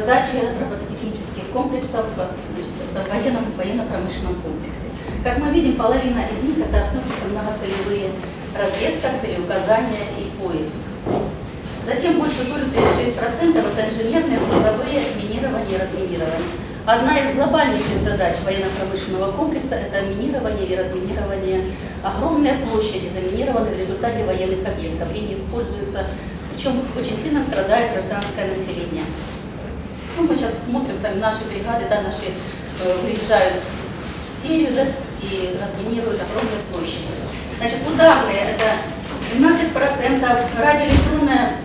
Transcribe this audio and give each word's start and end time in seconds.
задачи 0.00 0.40
робототехнических 0.58 1.52
комплексов 1.52 2.06
в 2.16 3.10
военном, 3.10 3.44
военно-промышленном 3.56 4.34
комплексе. 4.40 4.88
Как 5.22 5.38
мы 5.38 5.50
видим, 5.50 5.76
половина 5.76 6.24
из 6.32 6.42
них 6.42 6.58
это 6.66 6.88
относятся 6.88 7.28
многоцелевые 7.28 8.08
разведка, 8.56 9.08
целеуказания 9.20 10.08
и 10.16 10.30
поиск. 10.40 10.80
Затем 11.86 12.18
больше 12.18 12.44
долю 12.48 12.64
36% 12.64 13.60
это 13.60 13.88
инженерные, 13.88 14.38
грузовые, 14.38 15.02
минирование 15.20 15.76
и 15.76 15.82
разминирование. 15.82 16.48
Одна 16.86 17.18
из 17.18 17.34
глобальнейших 17.34 18.00
задач 18.02 18.36
военно-промышленного 18.44 19.32
комплекса– 19.32 19.74
это 19.76 20.00
минирование 20.06 20.66
и 20.66 20.76
разминирование. 20.76 21.60
Огромные 22.02 22.54
площади 22.54 23.10
заминированы 23.12 23.70
в 23.70 23.78
результате 23.78 24.24
военных 24.24 24.66
объектов 24.66 25.08
и 25.14 25.20
не 25.20 25.34
используются, 25.34 26.06
причем 26.52 26.80
очень 26.98 27.16
сильно 27.22 27.42
страдает 27.42 27.92
гражданское 27.92 28.48
население. 28.48 29.04
Ну, 30.20 30.26
мы 30.26 30.36
сейчас 30.36 30.52
смотрим 30.68 30.98
сами 31.00 31.18
наши 31.18 31.46
бригады, 31.46 31.86
да, 31.88 32.02
наши 32.02 32.28
э, 32.28 32.98
приезжают 33.02 33.54
в 34.28 34.42
Сирию 34.42 34.74
да, 34.74 34.84
и 35.22 35.56
разминируют 35.56 36.20
огромные 36.20 36.60
площади. 36.70 37.08
Значит, 37.56 37.78
ударные– 37.88 38.36
это 38.52 38.76
12%, 39.32 40.60
радиоэлектронная 40.60 41.56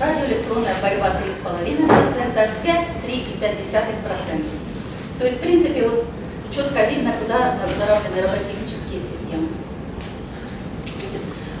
радиоэлектронная 0.00 0.74
борьба 0.82 1.12
3,5%, 1.44 2.50
связь 2.60 2.86
3,5%. 3.06 4.44
То 5.20 5.24
есть, 5.24 5.38
в 5.38 5.40
принципе, 5.42 5.88
вот 5.88 6.06
четко 6.52 6.86
видно, 6.86 7.12
куда 7.22 7.54
направлены 7.54 8.20
роботехнические 8.20 8.98
системы. 8.98 9.46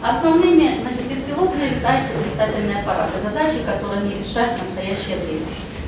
Основными, 0.02 0.80
значит, 0.82 1.02
беспилотные 1.08 1.70
летательные 1.70 2.80
аппараты, 2.80 3.20
задачи, 3.22 3.62
которые 3.64 4.00
они 4.00 4.16
решают 4.18 4.58
в 4.58 4.62
настоящее 4.62 5.18
время. 5.24 5.46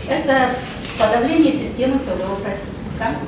Это 0.09 0.53
подавление 0.99 1.53
системы 1.53 1.99
ПВО 1.99 2.37
противника, 2.37 3.21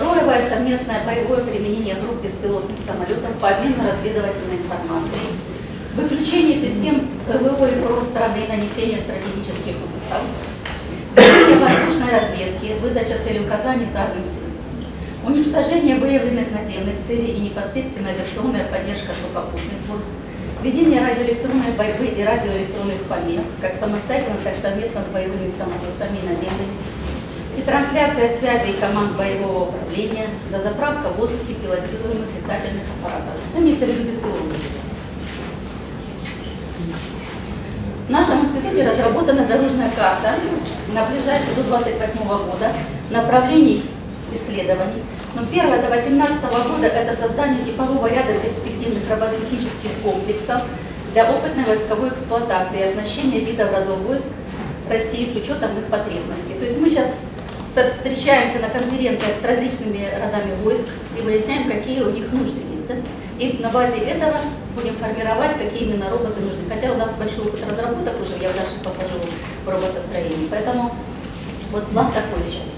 роевое 0.00 0.48
совместное 0.48 1.04
боевое 1.04 1.44
применение 1.44 1.96
групп 1.96 2.22
беспилотных 2.22 2.78
самолетов 2.86 3.36
по 3.38 3.50
обмену 3.50 3.84
разведывательной 3.84 4.56
информацией, 4.56 5.36
выключение 5.94 6.56
систем 6.56 7.06
ПВО 7.28 7.66
и 7.66 7.80
ПРО 7.82 8.00
страны, 8.00 8.48
нанесение 8.48 8.98
стратегических 8.98 9.76
ударов, 9.76 10.24
ведение 11.14 11.58
воздушной 11.60 12.18
разведки, 12.18 12.80
выдача 12.80 13.20
целеуказаний 13.22 13.90
ударным 13.90 14.24
средством, 14.24 15.28
уничтожение 15.28 15.96
выявленных 15.96 16.50
наземных 16.50 16.96
целей 17.06 17.36
и 17.36 17.40
непосредственно 17.40 18.08
авиационная 18.08 18.64
поддержка 18.72 19.12
сухопутных 19.12 19.84
войск, 19.86 20.16
ведение 20.62 21.00
радиоэлектронной 21.00 21.72
борьбы 21.72 22.06
и 22.06 22.22
радиоэлектронных 22.24 23.02
помех, 23.08 23.42
как 23.60 23.76
самостоятельно, 23.78 24.36
так 24.44 24.56
и 24.56 24.60
совместно 24.62 25.02
с 25.02 25.06
боевыми 25.06 25.50
самолетами 25.50 26.18
и 26.22 26.28
наземными, 26.28 26.72
и 27.58 27.62
трансляция 27.62 28.34
связей 28.38 28.74
команд 28.80 29.16
боевого 29.16 29.68
управления, 29.68 30.28
дозаправка 30.50 31.08
в 31.08 31.16
воздухе 31.16 31.54
пилотируемых 31.54 32.28
летательных 32.40 32.84
аппаратов. 32.98 33.34
Ну, 33.54 33.60
имеется 33.60 33.86
в 33.86 33.88
виду 33.88 34.04
беспилотники. 34.04 34.70
В 38.06 38.10
нашем 38.10 38.44
институте 38.44 38.88
разработана 38.88 39.46
дорожная 39.46 39.90
карта 39.90 40.34
на 40.92 41.06
ближайшие 41.06 41.54
до 41.56 41.64
28 41.64 42.18
года 42.26 42.72
направлений 43.10 43.84
исследований. 44.32 45.02
Но 45.34 45.46
первое 45.46 45.80
до 45.80 45.88
2018 45.88 46.42
года 46.42 46.86
это 46.86 47.16
создание 47.20 47.64
типового 47.64 48.06
ряда 48.06 48.34
перспективных 48.34 49.08
робототехнических 49.08 49.90
комплексов 50.02 50.62
для 51.12 51.30
опытной 51.30 51.64
войсковой 51.64 52.10
эксплуатации 52.10 52.80
и 52.80 52.82
оснащения 52.82 53.40
видов 53.40 53.72
родов 53.72 53.98
войск 54.00 54.26
России 54.90 55.26
с 55.26 55.36
учетом 55.36 55.78
их 55.78 55.86
потребностей. 55.86 56.54
То 56.58 56.64
есть 56.64 56.78
мы 56.78 56.90
сейчас 56.90 57.16
встречаемся 57.72 58.58
на 58.58 58.68
конференциях 58.68 59.32
с 59.40 59.44
различными 59.44 60.06
родами 60.20 60.54
войск 60.62 60.88
и 61.18 61.22
выясняем, 61.22 61.70
какие 61.70 62.02
у 62.02 62.10
них 62.10 62.30
нужды 62.32 62.60
есть. 62.72 62.86
Да? 62.88 62.94
И 63.38 63.58
на 63.62 63.70
базе 63.70 63.96
этого 63.98 64.36
будем 64.76 64.94
формировать, 64.96 65.56
какие 65.56 65.88
именно 65.88 66.10
роботы 66.10 66.40
нужны. 66.40 66.60
Хотя 66.68 66.92
у 66.92 66.96
нас 66.96 67.14
большой 67.14 67.46
опыт 67.46 67.66
разработок 67.66 68.20
уже, 68.20 68.32
я 68.40 68.52
дальше 68.52 68.76
покажу 68.84 69.18
в 69.64 69.68
роботостроении. 69.68 70.48
Поэтому 70.50 70.94
вот 71.70 71.86
план 71.88 72.12
такой 72.12 72.44
сейчас. 72.46 72.71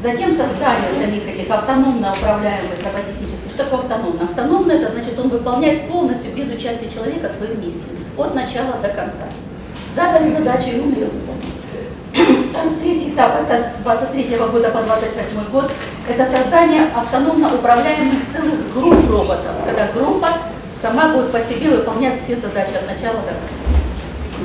Затем 0.00 0.30
создание 0.30 0.92
самих 0.96 1.26
этих 1.26 1.50
автономно 1.50 2.12
управляемых 2.12 2.78
роботехнических. 2.84 3.50
Что 3.50 3.64
такое 3.64 3.80
автономно? 3.80 4.22
Автономно 4.22 4.72
это 4.72 4.92
значит, 4.92 5.18
он 5.18 5.28
выполняет 5.28 5.88
полностью 5.88 6.32
без 6.32 6.48
участия 6.48 6.88
человека 6.88 7.28
свою 7.28 7.56
миссию. 7.56 7.96
От 8.16 8.32
начала 8.36 8.74
до 8.80 8.88
конца. 8.90 9.24
Задали 9.96 10.30
задачу, 10.30 10.68
и 10.68 10.80
он 10.80 10.92
ее 10.92 11.06
выполнил. 11.06 12.78
Третий 12.80 13.10
этап, 13.10 13.40
это 13.42 13.58
с 13.58 13.82
23 13.82 14.36
года 14.36 14.70
по 14.70 14.82
28 14.82 15.50
год, 15.50 15.68
это 16.08 16.24
создание 16.24 16.82
автономно 16.94 17.52
управляемых 17.52 18.20
целых 18.32 18.72
групп 18.72 19.10
роботов, 19.10 19.50
когда 19.66 19.88
группа 19.88 20.28
сама 20.80 21.12
будет 21.12 21.32
по 21.32 21.40
себе 21.40 21.70
выполнять 21.70 22.22
все 22.22 22.36
задачи 22.36 22.74
от 22.74 22.86
начала 22.86 23.16
до 23.16 23.34
конца. 23.34 23.87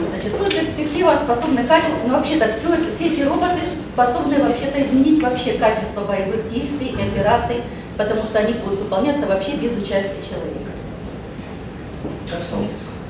Значит, 0.10 0.38
тут 0.38 0.50
перспектива 0.50 1.16
способны 1.16 1.64
качественно, 1.66 2.18
вообще-то 2.18 2.50
все, 2.50 2.92
все 2.92 3.14
эти 3.14 3.22
роботы 3.22 3.60
способны 3.88 4.40
вообще-то 4.44 4.82
изменить 4.82 5.22
вообще 5.22 5.54
качество 5.54 6.02
боевых 6.02 6.50
действий 6.50 6.96
и 6.98 7.02
операций, 7.02 7.58
потому 7.98 8.24
что 8.24 8.40
они 8.40 8.54
будут 8.54 8.80
выполняться 8.80 9.28
вообще 9.28 9.56
без 9.58 9.74
участия 9.74 10.22
человека. 10.28 10.72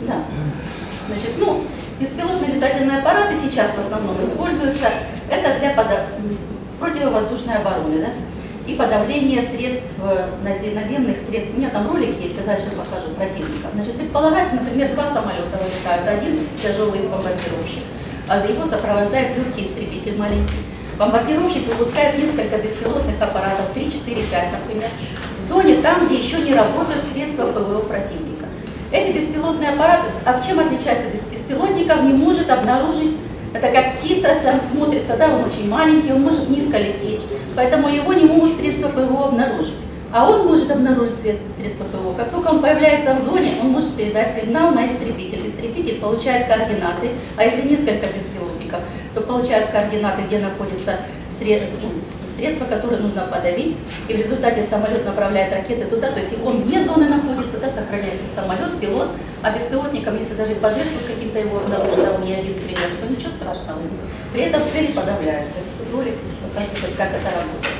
Да. 0.01 0.23
Значит, 1.07 1.31
ну, 1.37 1.63
беспилотные 1.99 2.55
летательные 2.55 2.99
аппараты 2.99 3.35
сейчас 3.41 3.71
в 3.71 3.79
основном 3.79 4.21
используются, 4.21 4.89
это 5.29 5.59
для 5.59 5.73
противовоздушной 6.79 7.55
обороны, 7.55 7.99
да? 7.99 8.09
И 8.65 8.75
подавление 8.75 9.41
средств, 9.41 9.91
э, 10.01 10.27
наземных 10.43 11.17
средств. 11.17 11.53
У 11.53 11.57
меня 11.57 11.69
там 11.69 11.91
ролик 11.91 12.19
есть, 12.21 12.37
я 12.37 12.43
дальше 12.43 12.69
покажу 12.71 13.13
противника. 13.15 13.67
Значит, 13.73 13.97
предполагается, 13.97 14.55
например, 14.55 14.93
два 14.93 15.05
самолета 15.05 15.59
вылетают, 15.59 16.07
один 16.07 16.37
тяжелый 16.61 17.07
бомбардировщик, 17.09 17.83
а 18.27 18.45
его 18.45 18.65
сопровождает 18.65 19.37
легкий 19.37 19.63
истребитель 19.63 20.17
маленький. 20.17 20.63
Бомбардировщик 20.97 21.67
выпускает 21.67 22.17
несколько 22.17 22.57
беспилотных 22.57 23.19
аппаратов, 23.19 23.65
3, 23.73 23.91
4, 23.91 24.21
5, 24.21 24.51
например, 24.51 24.89
в 25.37 25.47
зоне 25.49 25.81
там, 25.81 26.07
где 26.07 26.17
еще 26.17 26.37
не 26.37 26.53
работают 26.53 27.03
средства 27.11 27.51
ПВО 27.51 27.79
противника. 27.79 28.45
Эти 28.91 29.11
беспилотные 29.11 29.71
аппараты, 29.71 30.11
а 30.23 30.39
чем 30.41 30.59
отличается 30.59 31.07
беспилотников, 31.09 32.03
не 32.03 32.13
может 32.13 32.49
обнаружить 32.49 33.15
это 33.53 33.67
как 33.71 33.99
птица, 33.99 34.35
он 34.45 34.61
смотрится, 34.61 35.15
да, 35.17 35.35
он 35.35 35.45
очень 35.45 35.69
маленький, 35.69 36.11
он 36.11 36.21
может 36.23 36.49
низко 36.49 36.77
лететь, 36.77 37.21
поэтому 37.55 37.87
его 37.87 38.13
не 38.13 38.25
могут 38.25 38.55
средства 38.55 38.89
ПВО 38.89 39.27
обнаружить. 39.27 39.75
А 40.11 40.29
он 40.29 40.45
может 40.45 40.69
обнаружить 40.69 41.17
средства 41.17 41.85
ПВО. 41.85 42.13
Как 42.13 42.29
только 42.29 42.49
он 42.49 42.61
появляется 42.61 43.15
в 43.15 43.25
зоне, 43.25 43.53
он 43.61 43.69
может 43.69 43.95
передать 43.95 44.35
сигнал 44.35 44.71
на 44.71 44.87
истребитель. 44.87 45.47
Истребитель 45.47 45.99
получает 45.99 46.47
координаты, 46.47 47.09
а 47.35 47.43
если 47.43 47.67
несколько 47.67 48.05
беспилотников, 48.13 48.81
то 49.15 49.21
получают 49.21 49.71
координаты, 49.71 50.21
где 50.27 50.37
находятся 50.37 50.97
средства, 51.37 51.77
ну, 51.81 51.89
средства, 52.35 52.65
которые 52.65 52.99
нужно 52.99 53.21
подавить, 53.23 53.77
и 54.07 54.13
в 54.13 54.17
результате 54.17 54.63
самолет 54.63 55.05
направляет 55.05 55.53
ракеты 55.53 55.85
туда, 55.85 56.11
то 56.11 56.19
есть 56.19 56.31
он 56.43 56.61
вне 56.61 56.83
зоны 56.83 57.07
находится, 57.07 57.57
да, 57.57 57.69
сохраняется 57.69 58.27
самолет, 58.33 58.79
пилот, 58.79 59.09
а 59.41 59.51
беспилотником, 59.51 60.17
если 60.17 60.33
даже 60.33 60.55
пожертвуют 60.55 61.05
каким-то 61.07 61.39
его 61.39 61.57
он 61.57 62.21
не 62.25 62.33
один 62.33 62.55
пример, 62.55 62.89
то 62.99 63.07
ничего 63.07 63.29
страшного. 63.29 63.79
При 64.33 64.43
этом 64.43 64.61
цели 64.71 64.87
подавляются. 64.87 65.57
Ролик 65.91 66.15
покажу, 66.41 66.93
как 66.97 67.09
это 67.09 67.25
работает. 67.25 67.75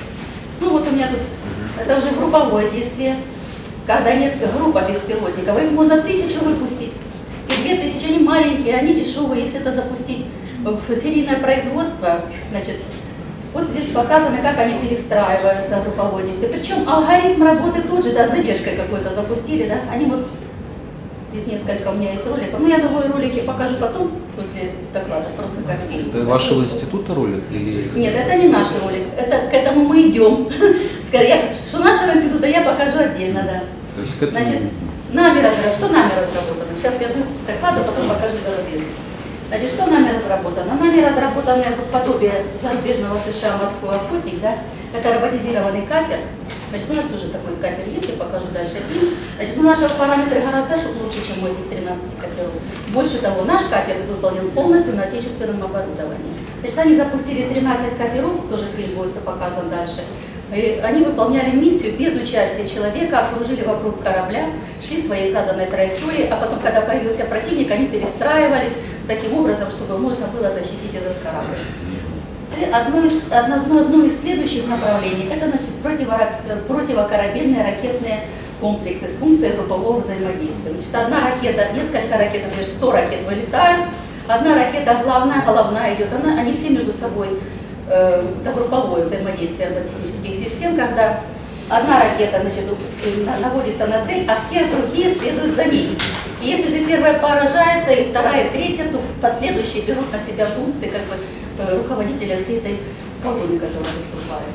Ну 0.60 0.70
вот 0.70 0.88
у 0.88 0.92
меня 0.92 1.08
тут, 1.08 1.20
это 1.82 1.98
уже 1.98 2.16
групповое 2.16 2.70
действие, 2.70 3.18
когда 3.88 4.14
несколько 4.16 4.48
групп 4.56 4.78
беспилотников, 4.88 5.62
их 5.62 5.72
можно 5.72 6.02
тысячу 6.02 6.44
выпустить. 6.44 6.92
И 7.50 7.62
две 7.64 7.76
тысячи, 7.78 8.06
они 8.06 8.20
маленькие, 8.20 8.76
они 8.76 8.94
дешевые, 8.94 9.42
если 9.42 9.60
это 9.60 9.72
запустить 9.72 10.26
в 10.64 10.96
серийное 10.96 11.40
производство, 11.40 12.22
значит, 12.52 12.78
вот 13.54 13.66
здесь 13.70 13.90
показано, 13.94 14.38
как 14.42 14.58
они 14.58 14.80
перестраиваются 14.80 15.82
групповое 15.84 16.26
действие. 16.26 16.52
Причем 16.52 16.90
алгоритм 16.90 17.44
работы 17.44 17.82
тот 17.82 18.04
же, 18.04 18.12
да, 18.12 18.28
с 18.28 18.32
задержкой 18.32 18.76
какой-то 18.76 19.14
запустили, 19.14 19.68
да, 19.68 19.82
они 19.92 20.06
вот, 20.08 20.26
здесь 21.32 21.48
несколько 21.48 21.90
у 21.90 21.94
меня 21.94 22.14
есть 22.14 22.28
роликов, 22.28 22.60
ну 22.60 22.68
я 22.68 22.80
думаю, 22.80 23.14
ролики 23.14 23.42
покажу 23.42 23.76
потом, 23.80 24.12
после 24.36 24.72
доклада, 24.92 25.28
просто 25.38 25.62
как 25.62 25.78
фильм. 25.90 26.10
Это 26.14 26.26
вашего 26.26 26.64
института 26.64 27.14
ролик? 27.14 27.44
Или... 27.52 27.92
Нет, 27.96 28.16
это 28.16 28.36
не 28.36 28.50
наш 28.50 28.68
ролик, 28.84 29.06
это 29.16 29.50
к 29.50 29.54
этому 29.54 29.86
мы 29.86 30.10
идем. 30.10 30.50
Скорее, 31.08 31.48
что 31.48 31.80
нашего 31.80 32.18
института 32.18 32.48
я 32.48 32.62
покажу 32.62 32.98
отдельно, 32.98 33.44
да. 33.44 33.64
То 33.96 34.02
есть 34.02 34.18
к 34.18 34.24
этому... 34.24 34.40
Значит, 34.40 34.62
нами 35.12 35.38
разработано, 35.38 35.76
что 35.78 35.88
нами 35.90 36.10
разработано? 36.10 36.76
Сейчас 36.76 36.96
я 37.00 37.08
вернусь 37.08 37.28
к 37.28 37.48
докладу, 37.48 37.84
потом 37.86 38.10
покажу 38.10 38.34
зарубежный. 38.44 38.88
Значит, 39.50 39.72
что 39.72 39.86
нами 39.86 40.18
разработано? 40.18 40.76
Нами 40.76 41.02
разработано 41.02 41.64
подобие 41.92 42.44
зарубежного 42.62 43.18
США 43.18 43.58
морской 43.58 43.96
охотник, 43.96 44.40
да? 44.42 44.56
Это 44.94 45.14
роботизированный 45.14 45.86
катер, 45.88 46.20
Значит, 46.74 46.90
у 46.90 46.94
нас 46.96 47.06
тоже 47.06 47.28
такой 47.30 47.54
катер 47.54 47.86
есть, 47.88 48.10
я 48.10 48.16
покажу 48.16 48.48
дальше 48.52 48.82
фильм. 48.90 49.14
Значит, 49.36 49.54
ну, 49.58 49.62
наши 49.62 49.88
параметры 49.94 50.42
гораздо 50.42 50.74
лучше, 50.74 51.22
чем 51.22 51.44
у 51.44 51.48
этих 51.48 51.70
13 51.70 52.18
катеров. 52.18 52.50
Больше 52.88 53.20
того, 53.20 53.46
наш 53.46 53.62
катер 53.70 53.98
выполнен 54.10 54.50
полностью 54.50 54.96
на 54.96 55.04
отечественном 55.04 55.62
оборудовании. 55.62 56.34
Значит, 56.62 56.80
они 56.80 56.96
запустили 56.96 57.54
13 57.54 57.96
катеров, 57.96 58.50
тоже 58.50 58.66
фильм 58.76 58.96
будет 58.98 59.14
показан 59.22 59.70
дальше. 59.70 60.02
И 60.52 60.82
они 60.84 61.04
выполняли 61.06 61.56
миссию 61.56 61.96
без 61.96 62.16
участия 62.16 62.68
человека, 62.68 63.20
окружили 63.20 63.64
вокруг 63.64 64.02
корабля, 64.02 64.48
шли 64.82 65.00
своей 65.00 65.32
заданной 65.32 65.68
траекторией, 65.68 66.28
а 66.30 66.38
потом, 66.38 66.60
когда 66.60 66.82
появился 66.82 67.26
противник, 67.26 67.70
они 67.70 67.86
перестраивались 67.86 68.74
таким 69.08 69.38
образом, 69.38 69.70
чтобы 69.70 69.98
можно 69.98 70.28
было 70.28 70.52
защитить 70.52 70.94
этот 70.94 71.18
корабль. 71.24 71.58
Одно 72.72 73.04
из, 73.06 73.32
одно, 73.32 73.56
одно 73.56 74.06
из 74.06 74.22
следующих 74.22 74.68
направлений– 74.68 75.28
это 75.34 75.48
значит, 75.48 75.70
противокорабельные 76.68 77.64
ракетные 77.64 78.22
комплексы 78.62 79.10
с 79.10 79.16
функцией 79.16 79.56
группового 79.56 80.00
взаимодействия. 80.00 80.72
Значит, 80.72 80.96
одна 80.96 81.32
ракета, 81.32 81.74
несколько 81.74 82.18
ракет, 82.18 82.44
например, 82.44 82.66
100 82.66 82.92
ракет 82.92 83.20
вылетают, 83.28 83.86
одна 84.28 84.56
ракета 84.56 85.02
главная, 85.04 85.44
головная 85.44 85.96
идет, 85.96 86.10
она, 86.14 86.40
они 86.40 86.54
все 86.54 86.70
между 86.70 86.94
собой, 86.94 87.30
э, 87.90 88.24
это 88.42 88.54
групповое 88.54 89.04
взаимодействие 89.04 89.70
роботехнических 89.70 90.48
систем, 90.48 90.78
когда 90.78 91.22
одна 91.70 92.00
ракета 92.04 92.42
значит, 92.42 92.66
наводится 93.42 93.88
на 93.88 94.06
цель, 94.06 94.26
а 94.30 94.40
все 94.48 94.68
другие 94.68 95.14
следуют 95.14 95.56
за 95.56 95.66
ней. 95.66 95.98
И 96.44 96.48
если 96.48 96.68
же 96.68 96.86
первая 96.86 97.20
поражается, 97.20 97.92
и 97.92 98.10
вторая, 98.10 98.48
и 98.48 98.50
третья, 98.50 98.92
то 98.92 99.00
последующие 99.22 99.84
берут 99.84 100.12
на 100.12 100.20
себя 100.20 100.46
функции 100.46 100.88
как 100.88 101.02
бы, 101.08 101.16
э, 101.60 101.78
руководителя 101.78 102.36
всей 102.36 102.58
этой 102.58 102.80
колонны, 103.24 103.58
которая 103.58 103.96
выступает. 103.96 104.52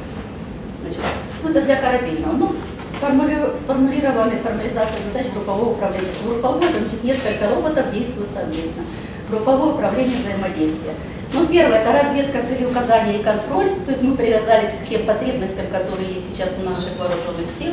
Значит, 0.82 1.00
ну, 1.43 1.49
это 1.49 1.62
для 1.62 1.76
корабельного. 1.76 2.32
Ну, 2.32 2.52
сформулирована 2.99 4.32
формализация 4.43 5.00
задач 5.06 5.32
группового 5.32 5.70
управления. 5.70 6.12
Групповое, 6.23 6.69
значит, 6.76 7.05
несколько 7.05 7.49
роботов 7.49 7.87
действуют 7.90 8.31
совместно. 8.35 8.85
Групповое 9.31 9.73
управление 9.73 10.19
взаимодействия. 10.19 10.93
Ну, 11.32 11.46
первое, 11.46 11.79
это 11.79 11.93
разведка 11.93 12.44
целеуказания 12.44 13.19
и 13.19 13.23
контроль, 13.23 13.70
то 13.85 13.90
есть 13.93 14.02
мы 14.02 14.14
привязались 14.14 14.70
к 14.73 14.88
тем 14.88 15.06
потребностям, 15.06 15.67
которые 15.73 16.08
есть 16.12 16.35
сейчас 16.35 16.50
у 16.61 16.69
наших 16.69 16.99
вооруженных 16.99 17.49
сил. 17.58 17.73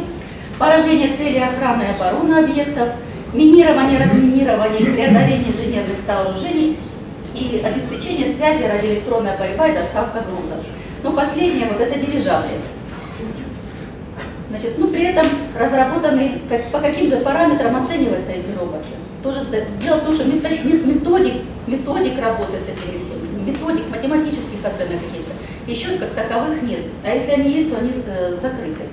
Поражение 0.60 1.16
цели 1.18 1.40
охраны 1.40 1.84
и 1.84 1.92
обороны 1.92 2.40
объектов, 2.40 2.90
минирование, 3.36 4.00
разминирование 4.04 4.92
преодоление 4.92 5.52
инженерных 5.52 5.98
сооружений 6.06 6.78
и 7.34 7.62
обеспечение 7.64 8.34
связи, 8.34 8.64
радиоэлектронная 8.64 9.38
борьба 9.38 9.68
и 9.68 9.74
доставка 9.74 10.22
грузов. 10.22 10.64
Но 11.04 11.12
последнее, 11.12 11.68
вот 11.68 11.80
это 11.80 12.00
дирижабли. 12.00 12.56
Значит, 14.50 14.76
ну, 14.78 14.88
при 14.88 15.04
этом 15.04 15.26
разработаны, 15.60 16.40
как, 16.48 16.64
по 16.72 16.80
каким 16.80 17.08
же 17.08 17.18
параметрам 17.18 17.76
оценивают 17.84 18.30
эти 18.30 18.58
роботы. 18.58 18.88
Тоже, 19.22 19.42
дело 19.84 19.98
в 19.98 20.06
том, 20.06 20.14
что 20.14 20.26
методик, 20.26 21.42
методик 21.68 22.22
работы 22.22 22.58
с 22.58 22.64
этими 22.64 23.00
всеми, 23.00 23.50
методик 23.50 23.90
математических 23.90 24.64
оценок 24.64 25.02
каких-то, 25.02 25.34
еще 25.68 25.98
как 25.98 26.12
таковых 26.12 26.62
нет. 26.62 26.81
А 27.04 27.14
если 27.14 27.31
они 27.31 27.52
есть, 27.52 27.72
то 27.72 27.80
они 27.80 27.92
э, 28.06 28.38
закрыты. 28.40 28.84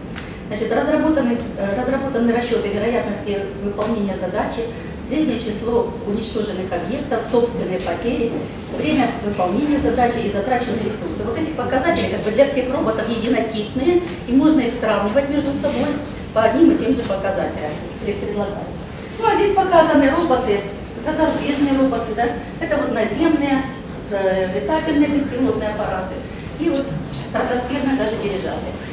Значит, 0.52 0.70
разработаны, 0.70 1.38
э, 1.56 1.80
разработаны 1.80 2.30
расчеты 2.30 2.68
вероятности 2.68 3.38
выполнения 3.64 4.14
задачи, 4.20 4.68
среднее 5.08 5.40
число 5.40 5.88
уничтоженных 6.06 6.70
объектов, 6.70 7.20
собственные 7.30 7.80
потери, 7.80 8.30
время 8.76 9.08
выполнения 9.24 9.80
задачи 9.80 10.18
и 10.26 10.30
затраченные 10.30 10.84
ресурсы. 10.84 11.24
Вот 11.24 11.38
эти 11.38 11.52
показатели 11.52 12.12
как 12.12 12.20
бы 12.20 12.30
для 12.32 12.46
всех 12.46 12.70
роботов 12.70 13.08
единотипные, 13.08 14.02
и 14.28 14.32
можно 14.34 14.60
их 14.60 14.74
сравнивать 14.74 15.30
между 15.30 15.54
собой 15.54 15.88
по 16.34 16.42
одним 16.42 16.70
и 16.70 16.76
тем 16.76 16.94
же 16.94 17.00
показателям 17.00 17.72
предлагается. 18.04 18.76
Ну 19.18 19.24
а 19.26 19.34
здесь 19.36 19.54
показаны 19.54 20.10
роботы, 20.10 20.60
это 21.00 21.16
зарубежные 21.16 21.80
роботы, 21.80 22.12
да? 22.14 22.26
это 22.60 22.76
вот 22.76 22.92
наземные, 22.92 23.64
э, 24.10 24.60
летательные 24.60 25.08
беспилотные 25.08 25.70
аппараты 25.70 26.12
и 26.60 26.68
вот 26.68 26.84
стратосферные 27.14 27.96
даже 27.96 28.16
дирижабли. 28.22 28.91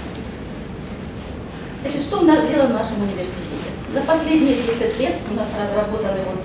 Значит, 1.81 2.01
что 2.01 2.19
у 2.19 2.25
нас 2.25 2.43
сделано 2.43 2.75
в 2.75 2.77
нашем 2.77 3.01
университете? 3.03 3.71
За 3.93 4.01
последние 4.01 4.55
10 4.55 4.99
лет 4.99 5.15
у 5.31 5.33
нас 5.33 5.47
разработанный 5.55 6.25
вот 6.27 6.43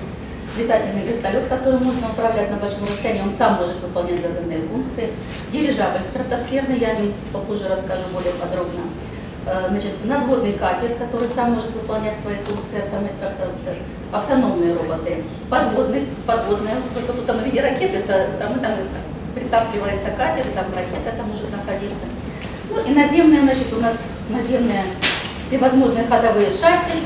летательный 0.57 1.03
вертолет, 1.03 1.49
который 1.49 1.81
можно 1.81 2.09
управлять 2.09 2.51
на 2.53 2.57
большом 2.59 2.87
расстоянии, 2.87 3.23
он 3.23 3.33
сам 3.33 3.57
может 3.57 3.81
выполнять 3.83 4.23
заданные 4.23 4.61
функции. 4.61 5.11
Дирижабль 5.51 6.01
стратосферный, 6.03 6.79
я 6.79 6.91
о 6.91 6.95
нем 6.95 7.13
попозже 7.33 7.69
расскажу 7.69 8.03
более 8.13 8.33
подробно. 8.35 8.87
Э, 9.47 9.67
значит, 9.71 9.93
надводный 10.05 10.53
катер, 10.53 10.95
который 10.95 11.27
сам 11.27 11.55
может 11.55 11.73
выполнять 11.73 12.19
свои 12.21 12.37
функции, 12.37 12.81
автономные 14.13 14.75
роботы, 14.75 15.25
подводный, 15.51 16.07
подводное 16.25 16.79
устройство, 16.79 17.15
тут 17.15 17.27
там 17.27 17.39
в 17.39 17.45
виде 17.45 17.61
ракеты, 17.61 17.99
мы 17.99 18.61
там 18.61 18.73
притапливается 19.35 20.11
катер, 20.17 20.47
там 20.55 20.67
ракета 20.73 21.17
там 21.17 21.29
может 21.29 21.51
находиться. 21.51 22.07
Ну 22.71 22.85
и 22.87 22.95
наземная, 22.95 23.43
значит, 23.43 23.73
у 23.73 23.81
нас 23.81 23.97
наземная 24.31 24.85
всевозможные 25.55 26.05
ходовые 26.06 26.51
шасси, 26.51 26.99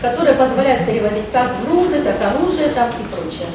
которые 0.00 0.36
позволяют 0.36 0.86
перевозить 0.86 1.30
как 1.32 1.50
грузы, 1.64 2.02
так 2.02 2.16
оружие 2.32 2.68
там 2.68 2.88
и 2.90 3.14
прочее. 3.14 3.48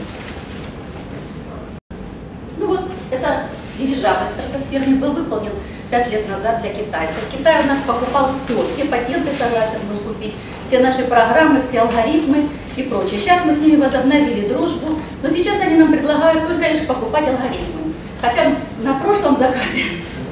Ну 2.57 2.67
вот, 2.67 2.91
это 3.09 3.43
дирижабль 3.79 4.27
стратосферный 4.37 4.97
был 4.97 5.13
выполнен 5.13 5.51
пять 5.89 6.11
лет 6.11 6.27
назад 6.27 6.61
для 6.61 6.71
китайцев. 6.71 7.23
Китай 7.31 7.63
у 7.63 7.67
нас 7.67 7.79
покупал 7.87 8.31
все, 8.33 8.67
все 8.73 8.85
патенты 8.85 9.31
согласен 9.31 9.79
был 9.89 9.97
купить, 9.99 10.33
все 10.65 10.79
наши 10.79 11.03
программы, 11.03 11.61
все 11.61 11.79
алгоритмы 11.79 12.49
и 12.75 12.83
прочее. 12.83 13.19
Сейчас 13.19 13.45
мы 13.45 13.53
с 13.53 13.59
ними 13.59 13.77
возобновили 13.77 14.49
дружбу, 14.49 14.89
но 15.23 15.29
сейчас 15.29 15.61
они 15.61 15.75
нам 15.75 15.89
предлагают 15.89 16.45
только 16.45 16.67
лишь 16.67 16.85
покупать 16.85 17.29
алгоритмы. 17.29 17.93
Хотя 18.19 18.51
на 18.83 18.95
прошлом 18.95 19.37
заказе 19.37 19.83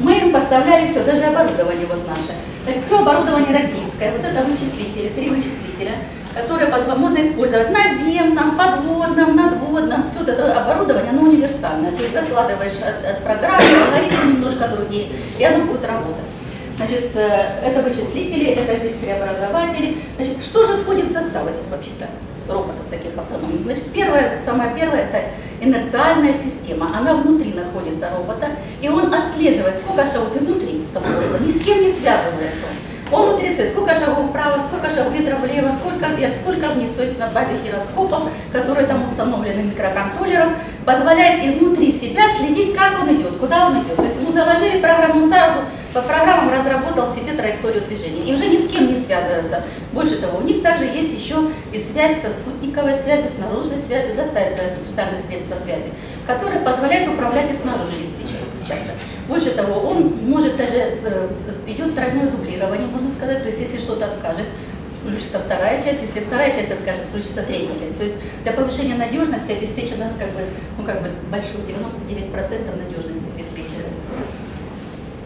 мы 0.05 0.19
им 0.19 0.31
поставляли 0.31 0.85
все, 0.85 1.03
даже 1.03 1.23
оборудование 1.23 1.87
вот 1.87 2.07
наше. 2.07 2.37
Значит, 2.63 2.83
все 2.85 2.99
оборудование 2.99 3.57
российское, 3.57 4.11
вот 4.11 4.23
это 4.23 4.43
вычислители, 4.43 5.09
три 5.15 5.29
вычислителя, 5.29 5.93
которые 6.35 6.69
можно 6.95 7.17
использовать 7.27 7.71
наземном, 7.71 8.55
подводном, 8.55 9.35
надводном, 9.35 10.09
все 10.11 10.21
это 10.21 10.61
оборудование, 10.61 11.09
оно 11.09 11.23
универсальное. 11.23 11.91
Ты 11.91 12.07
закладываешь 12.13 12.77
от, 12.83 13.03
от 13.03 13.23
программы, 13.23 13.65
алгоритмы 13.65 14.33
немножко 14.33 14.67
другие, 14.67 15.07
и 15.39 15.43
оно 15.43 15.65
будет 15.65 15.85
работать. 15.85 16.29
Значит, 16.77 17.15
э, 17.15 17.61
это 17.63 17.81
вычислители, 17.81 18.51
это 18.51 18.77
здесь 18.77 18.97
преобразователи. 18.97 19.97
Значит, 20.17 20.43
что 20.43 20.67
же 20.67 20.77
входит 20.83 21.05
в 21.05 21.13
состав 21.13 21.47
этих 21.47 21.65
вообще-то 21.71 22.05
роботов 22.47 22.83
таких 22.91 23.17
автономных? 23.17 23.61
Значит, 23.63 23.91
первое, 23.91 24.39
самое 24.43 24.71
первое, 24.75 25.05
это 25.05 25.21
инерциальная 25.65 26.33
система. 26.33 26.97
Она 26.97 27.15
внутри 27.15 27.53
находится 27.53 28.09
робота, 28.15 28.47
и 28.81 28.87
он 28.87 29.13
отслеживает, 29.13 29.75
сколько 29.77 30.05
шагов 30.05 30.35
внутри 30.35 30.85
самого 30.91 31.37
ни 31.43 31.51
с 31.51 31.63
кем 31.63 31.81
не 31.81 31.91
связывается 31.91 32.65
он. 32.69 32.75
Он 33.11 33.35
утрясает, 33.35 33.69
сколько 33.69 33.93
шагов 33.93 34.29
вправо, 34.29 34.59
сколько 34.59 34.89
шагов 34.89 35.13
метров 35.13 35.39
влево, 35.41 35.71
сколько 35.71 36.07
вверх, 36.07 36.33
сколько 36.33 36.69
вниз, 36.69 36.91
то 36.91 37.03
есть 37.03 37.19
на 37.19 37.27
базе 37.27 37.51
гироскопов, 37.63 38.31
которые 38.51 38.87
там 38.87 39.03
установлены 39.03 39.61
микроконтроллером, 39.63 40.55
позволяет 40.85 41.45
изнутри 41.45 41.91
себя 41.91 42.23
следить, 42.37 42.75
как 42.75 43.01
он 43.01 43.15
идет, 43.15 43.37
куда 43.37 43.67
он 43.67 43.79
идет. 43.79 43.95
То 43.95 44.03
есть 44.03 44.17
ему 44.17 44.31
заложили 44.31 44.79
программу 44.79 45.27
сразу, 45.27 45.59
по 45.95 46.01
программам 46.01 46.51
разработал 46.51 47.07
себе 47.07 47.31
траекторию 47.31 47.81
движения. 47.81 48.29
И 48.29 48.33
уже 48.33 48.47
ни 48.47 48.57
с 48.57 48.69
кем 48.69 48.93
не 48.93 48.97
связывается. 48.97 49.63
Больше 49.93 50.17
того, 50.17 50.39
у 50.39 50.41
них 50.41 50.61
также 50.61 50.83
есть 50.83 51.17
еще 51.17 51.35
и 51.71 51.79
связь 51.79 52.21
со 52.21 52.31
спутниковой 52.31 52.95
связью, 52.95 53.29
с 53.29 53.37
наружной 53.37 53.79
связью, 53.79 54.13
да, 54.13 54.25
ставятся 54.25 54.59
специальные 54.75 55.21
средства 55.25 55.55
связи, 55.55 55.87
которые 56.27 56.59
позволяют 56.59 57.07
управлять 57.07 57.49
и 57.49 57.53
снаружи 57.53 57.93
диспетчеру 57.95 58.43
включаться. 58.53 58.91
Больше 59.29 59.51
того, 59.51 59.89
он 59.89 60.19
может 60.23 60.57
даже, 60.57 60.75
э, 60.75 61.33
идет 61.65 61.95
тройное 61.95 62.27
дублирование, 62.27 62.87
можно 62.87 63.09
сказать, 63.09 63.41
то 63.41 63.47
есть 63.47 63.61
если 63.61 63.77
что-то 63.77 64.05
откажет, 64.07 64.47
включится 64.99 65.39
вторая 65.39 65.81
часть, 65.81 66.01
если 66.01 66.19
вторая 66.19 66.53
часть 66.53 66.71
откажет, 66.71 67.03
включится 67.09 67.41
третья 67.43 67.71
часть. 67.71 67.97
То 67.97 68.03
есть 68.03 68.15
для 68.43 68.51
повышения 68.51 68.95
надежности 68.95 69.51
обеспечено 69.51 70.11
как 70.19 70.31
бы, 70.31 70.41
ну, 70.77 70.83
как 70.83 71.01
бы 71.01 71.09
большое 71.31 71.63
99% 71.63 72.75
надежности 72.75 73.14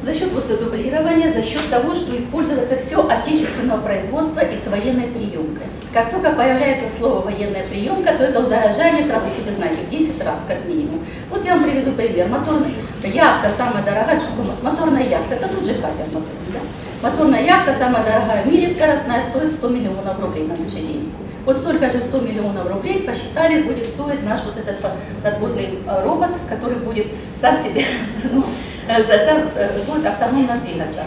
за 0.03 0.13
счет 0.13 0.31
вот 0.31 0.47
дублирования, 0.47 1.31
за 1.31 1.43
счет 1.43 1.69
того, 1.69 1.93
что 1.93 2.17
используется 2.17 2.77
все 2.77 3.05
отечественного 3.07 3.81
производства 3.81 4.39
и 4.39 4.55
с 4.55 4.67
военной 4.67 5.07
приемкой. 5.07 5.67
Как 5.93 6.11
только 6.11 6.31
появляется 6.31 6.85
слово 6.97 7.21
военная 7.21 7.63
приемка, 7.69 8.13
то 8.13 8.23
это 8.23 8.39
удорожание, 8.39 9.03
сразу 9.03 9.27
себе 9.27 9.51
знаете, 9.51 9.79
в 9.81 9.89
10 9.89 10.23
раз 10.23 10.45
как 10.47 10.65
минимум. 10.65 11.03
Вот 11.29 11.43
я 11.43 11.55
вам 11.55 11.63
приведу 11.63 11.91
пример. 11.91 12.27
Моторная 12.27 12.71
яхта 13.03 13.49
самая 13.49 13.83
дорогая, 13.83 14.19
что 14.19 14.31
моторная 14.61 15.03
яхта, 15.03 15.35
это 15.35 15.47
тут 15.47 15.65
же 15.65 15.73
катер 15.73 16.05
моторный, 16.05 16.53
да? 16.53 17.09
Моторная 17.09 17.43
яхта 17.43 17.73
самая 17.73 18.03
дорогая 18.03 18.43
в 18.43 18.47
мире, 18.47 18.69
скоростная, 18.69 19.23
стоит 19.29 19.51
100 19.51 19.69
миллионов 19.69 20.19
рублей 20.19 20.43
на 20.43 20.55
наши 20.55 20.75
деньги. 20.75 21.09
Вот 21.45 21.57
столько 21.57 21.89
же 21.89 21.99
100 21.99 22.21
миллионов 22.21 22.67
рублей 22.69 23.03
посчитали, 23.03 23.63
будет 23.63 23.85
стоить 23.85 24.23
наш 24.23 24.41
вот 24.43 24.57
этот 24.57 24.85
надводный 25.23 25.79
робот, 26.03 26.29
который 26.47 26.77
будет 26.77 27.07
сам 27.39 27.57
себе 27.63 27.83
ну, 28.31 28.43
Э, 28.89 29.83
будет 29.85 30.07
автономно 30.07 30.57
двигаться. 30.65 31.03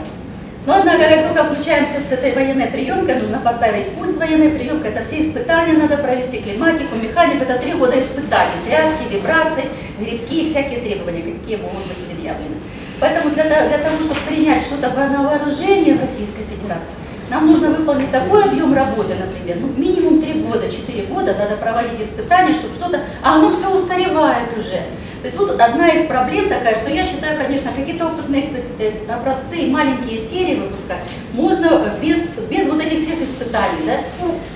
Но 0.65 0.77
однако, 0.77 1.03
как 1.03 1.27
только 1.27 1.45
включаемся 1.45 2.01
с 2.01 2.13
этой 2.13 2.33
военной 2.33 2.67
приемкой, 2.67 3.17
нужно 3.17 3.41
поставить 3.41 3.95
пульс 3.95 4.17
военной 4.17 4.51
приемкой, 4.51 4.93
это 4.93 5.03
все 5.03 5.21
испытания 5.21 5.73
надо 5.73 5.99
провести, 5.99 6.39
климатику, 6.39 6.95
механику, 6.95 7.43
это 7.43 7.59
три 7.59 7.73
года 7.73 7.99
испытаний, 7.99 8.63
тряски, 8.65 9.13
вибрации, 9.13 9.65
грибки 9.99 10.43
и 10.43 10.49
всякие 10.49 10.79
требования, 10.79 11.23
какие 11.23 11.57
могут 11.57 11.85
быть 11.89 11.97
предъявлены. 12.07 12.55
Поэтому 13.01 13.35
для, 13.35 13.43
для 13.43 13.79
того, 13.79 13.99
чтобы 13.99 14.21
принять 14.29 14.63
что-то 14.63 14.91
на 14.91 15.23
вооружение 15.25 15.99
Российской 15.99 16.45
Федерации, 16.45 16.95
нам 17.33 17.47
нужно 17.47 17.71
выполнить 17.71 18.13
такой 18.13 18.45
объем 18.45 18.75
работы, 18.75 19.15
например, 19.15 19.57
ну, 19.61 19.69
минимум 19.69 20.21
3 20.21 20.33
года, 20.43 20.71
4 20.71 21.07
года 21.07 21.35
надо 21.39 21.57
проводить 21.57 22.01
испытания, 22.01 22.53
чтобы 22.53 22.75
что-то, 22.75 23.01
а 23.23 23.37
оно 23.37 23.51
все 23.51 23.73
устаревает 23.73 24.57
уже. 24.57 24.83
То 25.23 25.27
есть 25.27 25.39
вот 25.39 25.59
одна 25.59 25.89
из 25.89 26.07
проблем 26.09 26.49
такая, 26.49 26.75
что 26.75 26.91
я 26.91 27.07
считаю, 27.07 27.41
конечно, 27.41 27.71
какие-то 27.75 28.09
опытные 28.09 28.51
э, 28.79 28.93
образцы, 29.09 29.69
маленькие 29.69 30.19
серии 30.19 30.57
выпускать 30.57 30.99
можно 31.33 31.67
э, 31.67 32.01
без, 32.03 32.37
без 32.51 32.69
вот 32.69 32.83
этих 32.83 33.07
всех 33.07 33.23
испытаний, 33.23 33.87
да? 33.87 34.01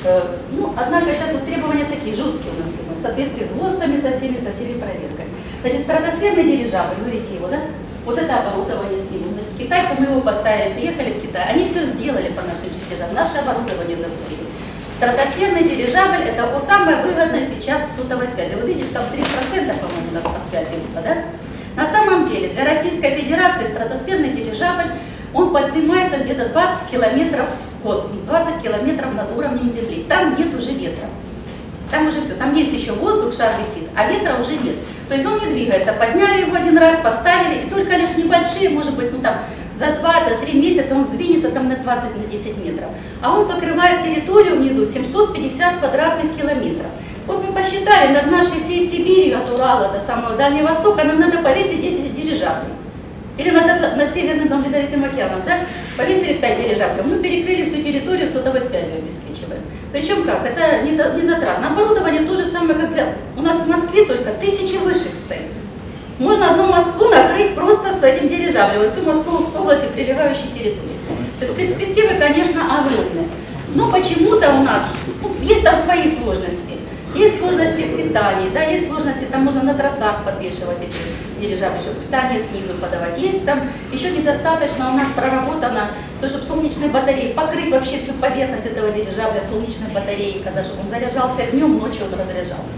Э, 0.05 0.23
ну, 0.51 0.75
однако 0.77 1.15
сейчас 1.15 1.33
вот 1.33 1.45
требования 1.45 1.85
такие 1.85 2.15
жесткие 2.15 2.53
у 2.53 2.59
нас, 2.59 2.99
в 2.99 3.01
соответствии 3.01 3.45
с 3.45 3.53
ГОСТами, 3.53 3.97
со 3.97 4.11
всеми, 4.11 4.39
со 4.39 4.53
всеми 4.53 4.79
проверками. 4.79 5.31
Значит, 5.63 5.81
стратосферный 5.83 6.45
дирижабль, 6.45 6.97
вы 7.05 7.11
видите 7.11 7.37
его, 7.37 7.47
да? 7.47 7.61
Вот 8.07 8.17
это 8.19 8.39
оборудование 8.39 9.01
с 9.01 9.11
ним. 9.11 9.25
Значит, 9.35 9.59
китайцы 9.59 9.91
мы 9.99 10.07
его 10.07 10.21
поставили, 10.21 10.75
приехали 10.75 11.19
в 11.19 11.23
Китай. 11.23 11.43
Они 11.51 11.67
все 11.67 11.83
сделали 11.83 12.29
по 12.29 12.43
нашим 12.43 12.71
чертежам. 12.71 13.13
Наше 13.13 13.39
оборудование 13.39 13.97
закупили. 13.97 14.47
Стратосферный 14.95 15.65
дирижабль– 15.65 16.23
это 16.25 16.49
самое 16.61 17.03
выгодное 17.03 17.47
сейчас 17.47 17.83
в 17.83 17.91
сотовой 17.91 18.29
связи. 18.29 18.55
Вы 18.55 18.69
видите, 18.69 18.87
там 18.95 19.03
3%, 19.13 19.27
по-моему, 19.81 20.09
у 20.13 20.15
нас 20.15 20.23
по 20.23 20.39
связи 20.39 20.77
было, 20.77 21.03
да? 21.03 21.17
На 21.75 21.91
самом 21.91 22.27
деле, 22.27 22.51
для 22.51 22.65
Российской 22.65 23.11
Федерации 23.11 23.67
стратосферный 23.67 24.31
дирижабль, 24.31 24.93
он 25.35 25.53
поднимается 25.53 26.19
где-то 26.19 26.49
20 26.49 26.89
километров 26.89 27.49
в 27.51 27.83
космос, 27.83 28.13
20 28.25 28.63
километров 28.63 29.15
над 29.15 29.37
уровнем 29.37 29.69
Земли. 29.69 30.07
Там 30.09 30.39
нет 30.39 30.55
уже 30.55 30.71
ветра. 30.71 31.09
Там 31.91 32.07
уже 32.07 32.23
все. 32.23 32.35
Там 32.35 32.55
есть 32.55 32.73
еще 32.73 32.93
воздух, 32.93 33.35
шар 33.35 33.51
висит, 33.51 33.89
а 33.97 34.09
ветра 34.09 34.39
уже 34.41 34.53
нет. 34.53 34.77
То 35.09 35.15
есть 35.15 35.27
он 35.27 35.39
не 35.41 35.47
двигается. 35.47 35.93
Подняли 35.93 36.43
его 36.43 36.57
один 36.57 36.77
раз, 36.79 36.97
поставили, 37.03 37.67
и 37.67 37.71
только 37.71 37.97
лишь 37.97 38.17
небольшие, 38.17 38.71
может 38.71 38.95
быть, 38.95 39.13
ну 39.13 39.21
там 39.21 39.37
за 39.79 39.87
2-3 39.87 40.55
месяца 40.55 40.95
он 40.95 41.05
сдвинется 41.05 41.51
там 41.51 41.69
на 41.69 41.77
20 41.77 42.17
на 42.17 42.25
10 42.25 42.65
метров. 42.65 42.89
А 43.23 43.39
он 43.39 43.47
покрывает 43.47 44.03
территорию 44.03 44.57
внизу 44.57 44.87
750 44.87 45.79
квадратных 45.79 46.35
километров. 46.37 46.87
Вот 47.27 47.45
мы 47.45 47.53
посчитали, 47.53 48.13
над 48.13 48.31
нашей 48.31 48.61
всей 48.63 48.89
Сибирью, 48.89 49.39
от 49.39 49.51
Урала 49.51 49.93
до 49.93 50.01
самого 50.01 50.37
Дальнего 50.37 50.69
Востока, 50.69 51.05
нам 51.05 51.21
надо 51.21 51.39
повесить 51.39 51.83
10 51.83 52.15
дирижаблей. 52.15 52.73
Или 53.37 53.51
над, 53.51 53.97
над 53.97 54.15
Северным 54.15 54.49
там, 54.49 54.65
Ледовитым 54.65 55.05
океаном, 55.05 55.43
да? 55.45 55.59
Повесили 55.97 56.35
5 56.35 56.63
дирижаблей. 56.63 57.05
Мы 57.05 57.19
перекрыли 57.23 57.65
всю 57.65 57.83
территорию 57.83 58.29
сотовой 58.29 58.61
связью 58.61 58.97
обеспечиваем. 58.99 59.63
Причем 59.93 60.25
как? 60.25 60.45
Это 60.45 60.83
не, 60.83 60.91
не 60.91 61.27
затратно. 61.27 61.69
Оборудование 61.69 62.23
то 62.23 62.35
же 62.35 62.45
самое, 62.45 62.79
как 62.79 62.93
для... 62.93 63.15
У 63.37 63.41
нас 63.41 63.57
в 63.61 63.67
Москве 63.67 64.05
только 64.05 64.31
тысячи 64.33 64.77
вышек 64.77 65.15
стоит. 65.15 65.49
Можно 66.19 66.51
одну 66.51 66.67
Москву 66.67 67.09
накрыть 67.09 67.55
просто 67.55 67.93
с 67.93 68.03
этим 68.03 68.29
дирижаблем, 68.29 68.89
всю 68.91 69.03
Московскую 69.03 69.63
область 69.63 69.85
и 69.85 69.93
прилегающие 69.93 70.49
территории. 70.49 70.97
То 71.39 71.45
есть 71.47 71.57
перспективы, 71.57 72.15
конечно, 72.19 72.63
огромные. 72.63 73.29
Но 73.75 73.91
почему-то 73.91 74.51
у 74.51 74.63
нас, 74.63 74.85
ну, 75.23 75.31
есть 75.43 75.63
там 75.63 75.77
свои 75.83 76.09
сложности. 76.09 76.76
Есть 77.17 77.39
сложности 77.39 77.81
в 77.81 77.97
питании, 77.97 78.51
да, 78.53 78.63
есть 78.63 78.89
сложности, 78.89 79.25
там 79.25 79.45
можно 79.45 79.63
на 79.63 79.73
трассах 79.73 80.23
подвешивать 80.23 80.77
эти 80.83 81.41
дирижабли, 81.41 81.81
чтобы 81.81 82.01
питание 82.01 82.39
снизу 82.39 82.75
подавать. 82.75 83.19
Есть 83.19 83.47
там 83.47 83.71
еще 83.91 84.11
недостаточно 84.11 84.91
у 84.93 84.97
нас 84.99 85.09
проработано, 85.17 85.93
то, 86.21 86.29
чтобы 86.29 86.45
солнечные 86.45 86.91
батареи, 86.91 87.33
покрыть 87.33 87.71
вообще 87.71 88.01
всю 88.01 88.13
поверхность 88.21 88.67
этого 88.67 88.91
дирижабля 88.91 89.41
солнечной 89.41 89.89
батареей, 89.95 90.43
когда 90.43 90.63
чтобы 90.63 90.83
он 90.83 90.91
заряжался 90.91 91.51
днем, 91.51 91.79
ночью 91.79 92.05
он 92.05 92.21
разряжался. 92.21 92.77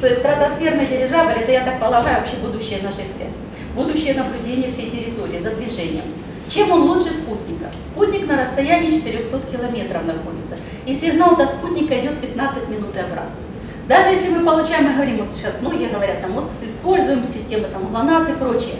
То 0.00 0.06
есть 0.06 0.20
стратосферный 0.20 0.86
дирижабль, 0.86 1.40
это, 1.42 1.50
я 1.50 1.64
так 1.64 1.80
полагаю, 1.80 2.20
вообще 2.20 2.36
будущее 2.36 2.78
нашей 2.82 3.10
связи. 3.10 3.42
Будущее 3.74 4.14
наблюдение 4.14 4.70
всей 4.70 4.88
территории 4.88 5.40
за 5.40 5.50
движением. 5.50 6.04
Чем 6.48 6.70
он 6.70 6.82
лучше 6.82 7.08
спутника? 7.08 7.66
Спутник 7.72 8.28
на 8.28 8.40
расстоянии 8.40 8.92
400 8.92 9.40
километров 9.50 10.04
находится. 10.04 10.54
И 10.86 10.94
сигнал 10.94 11.36
до 11.36 11.46
спутника 11.46 11.98
идет 11.98 12.20
15 12.20 12.68
минут 12.68 12.94
и 12.94 13.00
обратно. 13.00 13.49
Даже 13.90 14.10
если 14.10 14.28
мы 14.28 14.44
получаем, 14.44 14.84
мы 14.84 14.94
говорим, 14.94 15.16
вот 15.16 15.32
сейчас 15.32 15.54
многие 15.60 15.88
говорят, 15.88 16.20
там, 16.22 16.30
вот 16.34 16.44
используем 16.62 17.24
системы, 17.24 17.66
там, 17.72 17.88
ГЛОНАСС 17.88 18.28
и 18.28 18.32
прочее. 18.34 18.76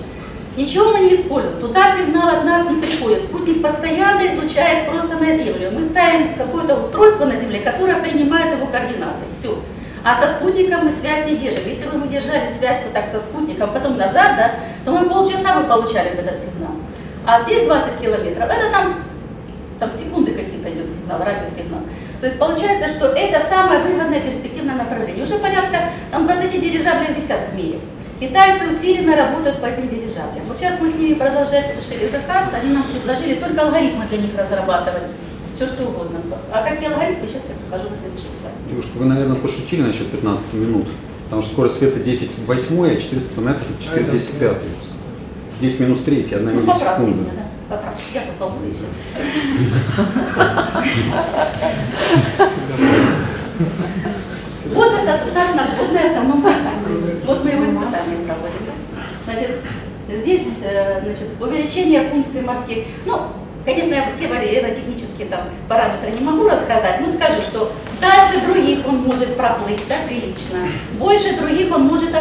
Ничего 0.57 0.93
мы 0.93 1.00
не 1.00 1.14
используем. 1.17 1.59
Туда 1.59 1.97
сигнал 1.97 2.29
от 2.29 2.45
нас 2.45 2.71
не 2.71 2.81
приходит. 2.81 3.25
Спутник 3.25 3.61
постоянно 3.61 4.25
излучает 4.29 4.88
просто 4.88 5.17
на 5.17 5.37
Землю. 5.37 5.73
Мы 5.73 5.85
ставим 5.85 6.37
какое-то 6.37 6.76
устройство 6.76 7.25
на 7.25 7.35
Земле, 7.35 7.59
которое 7.59 8.00
принимает 8.00 8.55
его 8.55 8.69
координаты. 8.69 9.25
Все. 9.37 9.59
А 10.05 10.14
со 10.14 10.29
спутником 10.29 10.85
мы 10.85 10.93
связь 10.93 11.26
не 11.26 11.35
держим. 11.35 11.67
Если 11.67 11.88
бы 11.88 11.99
мы 11.99 12.07
держали 12.07 12.49
связь 12.49 12.85
вот 12.85 12.93
так 12.93 13.09
со 13.09 13.19
спутником, 13.19 13.73
потом 13.73 13.97
назад, 13.97 14.37
да, 14.37 14.55
то 14.85 14.93
мы 14.97 15.09
полчаса 15.09 15.59
бы 15.59 15.67
получали 15.67 16.11
бы 16.11 16.23
этот 16.23 16.38
сигнал. 16.38 16.75
А 17.26 17.43
здесь 17.43 17.67
20 17.67 18.00
километров, 18.00 18.45
это 18.45 18.71
там, 18.71 19.02
там 19.81 19.93
секунды 19.93 20.31
какие-то 20.31 20.73
идет 20.73 20.88
сигнал, 20.88 21.19
радиосигнал. 21.19 21.81
То 22.21 22.27
есть 22.27 22.39
получается, 22.39 22.89
что 22.89 23.07
это 23.07 23.41
самое 23.49 23.83
выгодное 23.83 24.21
перспективное 24.21 24.75
направление. 24.75 25.25
Уже 25.25 25.39
порядка 25.39 25.79
там 26.11 26.27
20 26.27 26.61
дирижаблей 26.61 27.15
висят 27.15 27.41
в 27.50 27.57
мире. 27.57 27.79
Китайцы 28.21 28.69
усиленно 28.69 29.17
работают 29.17 29.62
по 29.62 29.67
этим 29.67 29.89
дирижаблям. 29.89 30.45
Вот 30.47 30.59
сейчас 30.59 30.79
мы 30.81 30.91
с 30.91 30.97
ними 30.97 31.15
продолжаем, 31.15 31.65
решили 31.75 32.07
заказ, 32.07 32.53
они 32.53 32.75
нам 32.75 32.85
предложили 32.85 33.37
только 33.37 33.62
алгоритмы 33.62 34.05
для 34.07 34.19
них 34.19 34.37
разрабатывать. 34.37 35.05
Все 35.57 35.67
что 35.67 35.85
угодно. 35.85 36.21
А 36.53 36.62
какие 36.62 36.93
алгоритмы, 36.93 37.27
сейчас 37.27 37.43
я 37.49 37.55
покажу 37.65 37.89
на 37.89 37.97
следующий 37.97 38.29
слайд. 38.39 38.55
Девушка, 38.69 38.91
вы, 38.97 39.07
наверное, 39.07 39.37
пошутили 39.37 39.81
насчет 39.81 40.11
15 40.11 40.53
минут. 40.53 40.89
Потому 41.25 41.43
что 41.43 41.53
скорость 41.53 41.79
света 41.79 42.00
10 42.00 42.31
8, 42.47 42.87
а 42.87 42.97
400 42.97 43.35
км 43.35 43.61
4 43.81 44.05
10 44.05 44.39
5. 44.39 44.57
10 45.61 45.81
минус 45.81 46.00
3, 46.00 46.23
1 46.25 46.45
ну, 46.45 46.50
миллисекунда. 46.50 47.05
Меня, 47.07 47.45
я 47.71 48.23
попробую. 48.23 48.73
Вот 54.75 54.93
это 54.93 55.21
у 55.25 55.35
нас 55.35 55.49
автономная 55.69 56.15
Вот 57.27 57.45
мы 57.45 57.50
его 57.50 57.65
испытания 57.65 58.17
проводим. 58.27 58.73
Значит, 59.25 59.50
здесь 60.09 60.59
э, 60.62 61.00
значит, 61.03 61.29
увеличение 61.41 62.03
функций 62.09 62.43
морских. 62.43 62.87
Ну, 63.07 63.21
конечно, 63.65 63.95
я 63.95 64.05
все 64.17 64.27
аэротехнические 64.27 65.27
там 65.29 65.41
параметры 65.69 66.11
не 66.11 66.25
могу 66.25 66.49
рассказать, 66.49 67.00
но 67.00 67.09
скажу, 67.09 67.43
что 67.43 67.73
дальше 68.00 68.41
других 68.47 68.87
он 68.87 68.99
может 68.99 69.37
проплыть, 69.37 69.81
да, 69.89 69.97
прилично. 70.09 70.59
Больше 70.99 71.37
других 71.37 71.75
он 71.75 71.83
может 71.87 72.15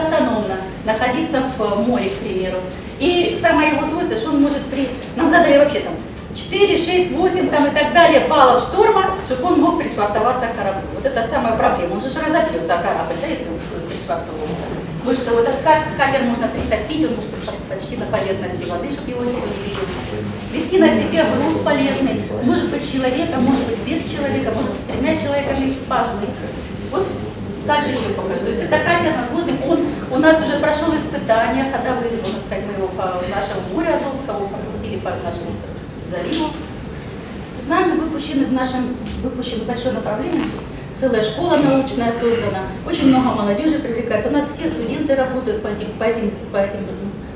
море, 1.68 2.10
к 2.10 2.20
примеру. 2.20 2.58
И 3.00 3.38
самое 3.42 3.72
его 3.72 3.86
свойство, 3.86 4.16
что 4.16 4.30
он 4.30 4.42
может 4.42 4.62
при... 4.66 4.88
Нам 5.16 5.30
задали 5.30 5.58
вообще 5.58 5.82
там 5.82 5.94
4, 6.34 6.78
6, 6.78 7.12
8 7.12 7.50
там, 7.50 7.68
и 7.68 7.72
так 7.72 7.94
далее 7.94 8.28
баллов 8.28 8.62
шторма, 8.62 9.06
чтобы 9.25 9.54
он 9.54 9.62
мог 9.62 9.80
пришвартоваться 9.80 10.48
к 10.48 10.56
кораблю. 10.56 10.88
Вот 10.94 11.06
это 11.06 11.28
самая 11.28 11.58
проблема. 11.58 11.94
Он 11.96 12.01
же 12.01 12.08
разобьется 12.08 12.74
о 12.74 12.82
корабль, 12.82 13.16
да, 13.22 13.28
если 13.28 13.48
он 13.48 13.58
будет 13.58 13.89
пришвартовываться. 13.89 14.80
Больше 15.04 15.22
того, 15.22 15.39
этот 15.39 15.56
катер 15.63 16.24
можно 16.24 16.48
притопить, 16.50 17.06
он 17.08 17.16
может 17.16 17.32
почти 17.70 17.98
на 17.98 18.06
поверхности 18.08 18.70
воды, 18.70 18.92
чтобы 18.92 19.12
его 19.12 19.24
никто 19.24 19.48
не 19.48 19.63
видел. 19.63 19.86
Вести 20.51 20.78
на 20.78 20.89
себе 20.89 21.24
груз 21.24 21.63
полезный, 21.63 22.24
может 22.44 22.70
быть 22.70 22.92
человека, 22.92 23.39
может 23.39 23.66
быть 23.66 23.80
без 23.88 24.12
человека, 24.12 24.51
может 24.54 24.75
с 24.75 24.84
тремя 24.92 25.16
человеками 25.16 25.70
экипажем. 25.70 26.20
Вот 26.92 27.08
дальше 27.70 27.90
еще 27.94 28.18
покажу. 28.18 28.42
То 28.42 28.50
есть 28.50 28.64
это 28.64 28.78
катер 28.82 29.14
надводный, 29.14 29.54
он 29.70 29.86
у 30.10 30.18
нас 30.18 30.42
уже 30.42 30.58
прошел 30.58 30.90
испытания 30.98 31.70
ходовые, 31.70 32.18
можно 32.18 32.42
сказать, 32.42 32.66
мы 32.66 32.74
его 32.74 32.88
по 32.98 33.22
нашему 33.30 33.62
морю 33.74 33.94
Азовскому 33.94 34.50
пропустили 34.50 34.98
по 34.98 35.12
нашему 35.22 35.54
заливу. 36.10 36.50
Нами 37.68 38.00
выпущены 38.00 38.46
в 38.48 38.54
нашем 38.54 38.98
выпущено 39.22 39.66
большое 39.66 39.94
направление, 39.94 40.42
целая 41.00 41.22
школа 41.22 41.56
научная 41.58 42.12
создана, 42.12 42.66
очень 42.88 43.10
много 43.10 43.36
молодежи 43.36 43.78
привлекается. 43.78 44.30
У 44.30 44.32
нас 44.32 44.50
все 44.50 44.68
студенты 44.68 45.14
работают 45.14 45.62
по 45.62 45.68
этим, 45.68 45.86
по 46.00 46.04
этим, 46.06 46.32
по 46.52 46.58
этим 46.58 46.80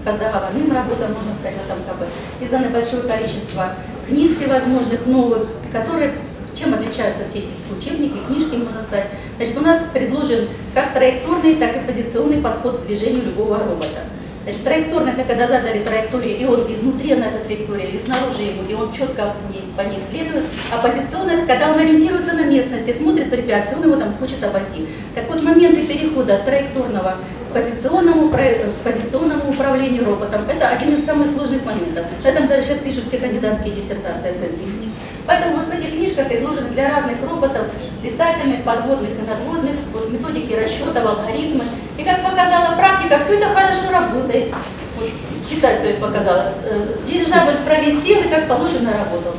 договорным 0.04 0.72
работам, 0.74 1.14
можно 1.14 1.36
сказать, 1.36 1.54
в 1.62 1.66
этом 1.66 1.78
КБ. 1.84 2.08
Из-за 2.42 2.58
небольшого 2.58 3.02
количества 3.02 3.74
книг 4.08 4.36
всевозможных 4.36 5.06
новых, 5.06 5.46
которые 5.72 6.16
чем 6.56 6.74
отличаются 6.74 7.26
все 7.26 7.40
эти 7.40 7.48
учебники, 7.76 8.18
книжки, 8.28 8.56
можно 8.56 8.82
сказать. 8.82 9.08
Значит, 9.38 9.58
у 9.58 9.62
нас 9.62 9.84
предложен 9.94 10.48
как 10.74 10.94
траекторный, 10.94 11.56
так 11.56 11.76
и 11.76 11.80
позиционный 11.86 12.38
подход 12.38 12.82
к 12.82 12.86
движению 12.86 13.26
любого 13.26 13.60
робота. 13.60 14.02
Значит, 14.44 14.64
траекторный, 14.64 15.14
это 15.14 15.24
когда 15.24 15.48
задали 15.48 15.80
траекторию, 15.80 16.38
и 16.38 16.46
он 16.46 16.72
изнутри 16.72 17.16
на 17.16 17.26
этой 17.26 17.46
траектории, 17.46 17.88
или 17.88 17.98
снаружи 17.98 18.42
ему, 18.42 18.64
и 18.70 18.74
он 18.74 18.92
четко 18.92 19.32
по 19.78 19.82
ней, 19.82 20.00
следует. 20.00 20.44
А 20.70 20.80
позиционный, 20.80 21.36
это 21.36 21.46
когда 21.46 21.72
он 21.72 21.80
ориентируется 21.80 22.34
на 22.34 22.44
местности, 22.44 22.94
смотрит 22.94 23.30
препятствия, 23.30 23.78
он 23.78 23.86
его 23.86 23.96
там 23.96 24.14
хочет 24.18 24.44
обойти. 24.44 24.88
Так 25.16 25.30
вот, 25.30 25.42
моменты 25.44 25.88
перехода 25.88 26.36
от 26.36 26.46
траекторного 26.46 27.16
позиционному, 27.54 28.30
про- 28.30 28.68
позиционному 28.84 29.52
управлению 29.52 30.06
роботом. 30.06 30.42
Это 30.50 30.68
один 30.70 30.94
из 30.96 31.06
самых 31.06 31.30
сложных 31.30 31.64
моментов. 31.66 32.06
На 32.24 32.28
этом 32.28 32.48
даже 32.48 32.64
сейчас 32.64 32.80
пишут 32.80 33.06
все 33.08 33.20
кандидатские 33.20 33.76
диссертации 33.76 34.32
оценки. 34.32 34.93
Поэтому 35.26 35.58
вот 35.58 35.68
в 35.68 35.72
этих 35.72 35.92
книжках 35.92 36.32
изложены 36.32 36.70
для 36.70 36.90
разных 36.90 37.18
роботов, 37.28 37.68
летательных, 38.04 38.64
подводных 38.64 39.12
и 39.12 39.22
надводных, 39.28 39.76
вот 39.94 40.10
методики 40.12 40.54
расчетов, 40.54 41.06
алгоритмы. 41.06 41.64
И 41.98 42.04
как 42.04 42.24
показала 42.24 42.76
практика, 42.76 43.20
все 43.24 43.38
это 43.40 43.48
хорошо 43.54 43.92
работает. 43.92 44.54
Вот, 44.98 45.10
китайцам 45.50 45.94
показалось. 46.02 46.52
Э, 46.66 46.96
Дирижабль 47.08 47.56
провисел 47.66 48.20
и 48.20 48.30
как 48.30 48.48
положено 48.48 48.92
работал. 48.92 49.34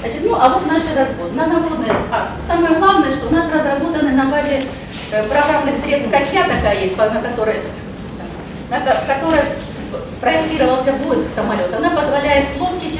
Значит, 0.00 0.20
ну, 0.24 0.36
а 0.40 0.48
вот 0.50 0.66
наши 0.66 0.94
разбор. 0.96 1.30
Нанаводные. 1.34 1.92
А, 2.12 2.28
самое 2.46 2.78
главное, 2.78 3.12
что 3.12 3.28
у 3.28 3.32
нас 3.32 3.44
разработаны 3.52 4.12
на 4.12 4.24
базе 4.26 4.64
э, 5.10 5.22
программных 5.24 5.76
средств 5.76 6.10
«Катя» 6.10 6.44
такая 6.44 6.80
есть, 6.80 6.96
на 6.96 7.20
которой, 7.20 7.56
на 8.70 8.80
ко- 8.80 9.02
которой 9.06 9.40
проектировался 10.20 10.92
Боинг 10.92 11.26
самолет. 11.34 11.72
Она 11.74 11.90
позволяет 11.90 12.46
плоские 12.58 12.90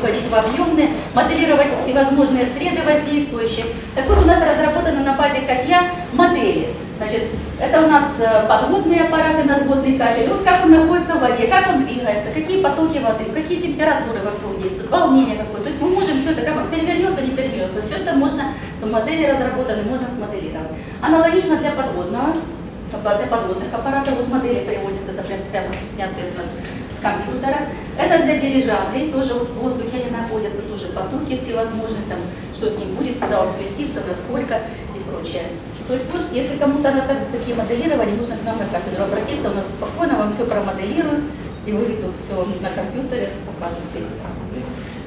переводить 0.00 0.30
в 0.30 0.34
объемные, 0.34 0.90
моделировать 1.14 1.68
всевозможные 1.82 2.46
среды 2.46 2.80
воздействующие. 2.82 3.66
Так 3.94 4.06
вот, 4.06 4.18
у 4.18 4.26
нас 4.26 4.38
разработаны 4.42 5.00
на 5.00 5.14
базе 5.14 5.40
«Катя» 5.46 5.82
модели. 6.12 6.68
Значит, 6.98 7.28
это 7.58 7.80
у 7.80 7.88
нас 7.88 8.04
э, 8.18 8.46
подводные 8.46 9.04
аппараты, 9.04 9.44
надводные 9.44 9.98
катер. 9.98 10.28
Вот 10.28 10.42
как 10.44 10.66
он 10.66 10.72
находится 10.72 11.14
в 11.14 11.20
воде, 11.20 11.46
как 11.46 11.68
он 11.70 11.86
двигается, 11.86 12.30
какие 12.34 12.62
потоки 12.62 12.98
воды, 12.98 13.24
какие 13.32 13.58
температуры 13.58 14.18
вокруг 14.18 14.60
действуют, 14.60 14.90
волнение 14.90 15.38
какое. 15.38 15.62
То 15.62 15.68
есть 15.68 15.80
мы 15.80 15.88
можем 15.88 16.20
все 16.20 16.32
это, 16.32 16.42
как 16.42 16.58
он 16.58 16.68
перевернется, 16.68 17.22
не 17.22 17.30
перевернется. 17.30 17.80
Все 17.80 18.02
это 18.02 18.12
можно, 18.12 18.52
модели 18.82 19.24
разработаны, 19.24 19.82
можно 19.84 20.08
смоделировать. 20.10 20.76
Аналогично 21.00 21.56
для 21.56 21.70
подводного, 21.70 22.34
для 22.92 23.26
подводных 23.26 23.72
аппаратов. 23.72 24.16
Вот 24.18 24.28
модели 24.28 24.60
приводятся, 24.60 25.12
это 25.12 25.22
прям 25.24 25.40
прямо 25.50 25.74
снятые 25.80 26.32
у 26.34 26.38
нас 26.38 26.52
компьютера. 27.00 27.68
Это 27.98 28.24
для 28.24 28.38
дирижаблей, 28.38 29.12
тоже 29.12 29.34
вот 29.34 29.50
в 29.50 29.58
воздухе 29.58 30.04
они 30.04 30.10
находятся, 30.10 30.62
тоже 30.62 30.86
потоки 30.86 31.36
всевозможные, 31.36 32.04
там, 32.08 32.18
что 32.54 32.70
с 32.70 32.78
ним 32.78 32.94
будет, 32.94 33.18
куда 33.18 33.42
он 33.42 33.48
сместится, 33.48 34.00
насколько 34.06 34.60
и 34.96 35.00
прочее. 35.10 35.44
То 35.90 35.94
есть 35.94 36.06
вот, 36.12 36.22
если 36.32 36.56
кому-то 36.56 36.92
надо 36.92 37.16
такие 37.32 37.56
моделирования, 37.56 38.14
нужно 38.14 38.36
к 38.36 38.44
нам 38.44 38.58
на 38.58 38.64
кафедру 38.66 39.04
обратиться, 39.04 39.50
у 39.50 39.54
нас 39.54 39.66
спокойно 39.66 40.16
вам 40.16 40.32
все 40.32 40.44
промоделируют 40.46 41.24
и 41.66 41.72
выведут 41.72 42.14
все 42.22 42.36
на 42.62 42.70
компьютере, 42.70 43.30
покажут 43.44 43.82
все. 43.90 44.06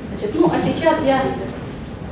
Значит, 0.10 0.36
ну 0.36 0.52
а 0.52 0.60
сейчас 0.60 0.98
я, 1.06 1.22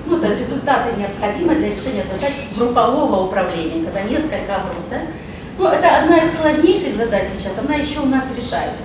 ну 0.06 0.18
это 0.18 0.34
результаты 0.34 0.98
необходимы 0.98 1.56
для 1.56 1.68
решения 1.68 2.06
задач 2.08 2.32
группового 2.58 3.28
управления, 3.28 3.84
когда 3.84 4.04
несколько 4.04 4.64
групп, 4.64 4.88
да? 4.90 5.02
Ну 5.58 5.68
это 5.68 6.04
одна 6.04 6.20
из 6.20 6.32
сложнейших 6.40 6.96
задач 6.96 7.26
сейчас, 7.38 7.52
она 7.58 7.76
еще 7.76 8.00
у 8.00 8.06
нас 8.06 8.24
решается. 8.36 8.80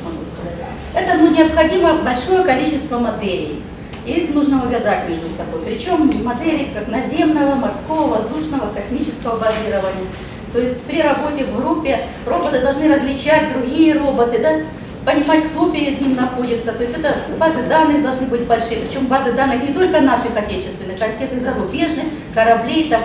Это 0.96 1.14
ну, 1.18 1.30
необходимо 1.30 1.96
большое 2.02 2.42
количество 2.42 2.98
моделей. 2.98 3.62
И 4.06 4.30
нужно 4.32 4.64
увязать 4.64 5.08
между 5.10 5.28
собой. 5.28 5.60
Причем 5.66 6.10
модели 6.24 6.68
как 6.74 6.88
наземного, 6.88 7.54
морского, 7.54 8.16
воздушного, 8.16 8.72
космического 8.72 9.38
базирования. 9.38 10.06
То 10.54 10.60
есть 10.60 10.80
при 10.84 11.02
работе 11.02 11.44
в 11.44 11.56
группе 11.60 12.00
роботы 12.24 12.60
должны 12.60 12.92
различать 12.92 13.52
другие 13.52 13.92
роботы, 13.92 14.38
да? 14.38 14.60
понимать, 15.04 15.44
кто 15.44 15.70
перед 15.70 16.00
ним 16.00 16.16
находится. 16.16 16.72
То 16.72 16.82
есть 16.82 16.96
это 16.96 17.14
базы 17.38 17.62
данных 17.68 18.02
должны 18.02 18.26
быть 18.26 18.46
большие. 18.46 18.80
Причем 18.80 19.06
базы 19.06 19.32
данных 19.32 19.68
не 19.68 19.74
только 19.74 20.00
наших 20.00 20.34
отечественных, 20.34 20.96
а 21.00 21.12
всех 21.12 21.32
и 21.34 21.38
зарубежных, 21.38 22.06
кораблей, 22.34 22.88
там, 22.88 23.02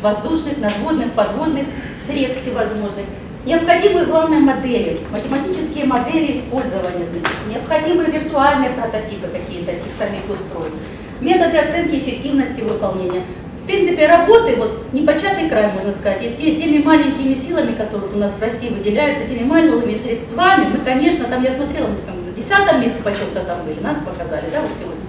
воздушных, 0.00 0.58
надводных, 0.58 1.12
подводных 1.12 1.64
средств 2.06 2.42
всевозможных. 2.42 3.04
Необходимы, 3.44 4.04
главное, 4.06 4.38
модели, 4.38 5.00
математические 5.10 5.86
модели 5.86 6.38
использования, 6.38 7.06
значит, 7.10 7.36
необходимы 7.50 8.04
виртуальные 8.04 8.70
прототипы 8.70 9.26
какие-то 9.26 9.72
этих 9.72 9.92
самих 9.98 10.22
устройств, 10.30 10.78
методы 11.20 11.58
оценки 11.58 11.96
эффективности 11.96 12.60
выполнения. 12.60 13.22
В 13.62 13.66
принципе, 13.66 14.06
работы, 14.06 14.54
вот 14.56 14.92
непочатый 14.92 15.48
край, 15.48 15.72
можно 15.72 15.92
сказать, 15.92 16.22
и 16.22 16.34
те- 16.36 16.54
теми 16.54 16.82
маленькими 16.82 17.34
силами, 17.34 17.74
которые 17.74 18.12
у 18.12 18.16
нас 18.16 18.32
в 18.32 18.40
России 18.40 18.68
выделяются, 18.68 19.26
теми 19.26 19.44
малыми 19.44 19.94
средствами, 19.94 20.66
мы, 20.72 20.78
конечно, 20.78 21.24
там, 21.24 21.42
я 21.42 21.50
смотрела, 21.50 21.88
мы 21.88 21.96
там 22.06 22.24
на 22.24 22.32
десятом 22.32 22.80
месте 22.80 23.02
почем-то 23.02 23.40
там 23.40 23.64
были, 23.64 23.80
нас 23.80 23.98
показали, 23.98 24.44
да, 24.52 24.60
вот 24.60 24.70
сегодня. 24.78 25.02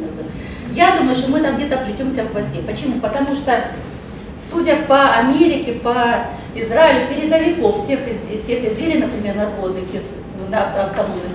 Я 0.72 0.98
думаю, 0.98 1.16
что 1.16 1.30
мы 1.30 1.40
там 1.40 1.58
где-то 1.58 1.78
плетемся 1.86 2.24
в 2.24 2.32
хвосте. 2.32 2.62
Почему? 2.66 3.00
Потому 3.00 3.36
что 3.36 3.64
Судя 4.50 4.78
по 4.88 5.16
Америке, 5.16 5.74
по 5.74 5.96
Израилю, 6.56 7.08
передовиков 7.08 7.84
всех, 7.84 8.00
из- 8.08 8.44
всех 8.44 8.64
изделий, 8.64 9.00
например, 9.00 9.36
надводных, 9.36 9.86
из- 9.94 10.12
на 10.50 10.64
авто- 10.66 10.82
автономных 10.82 11.32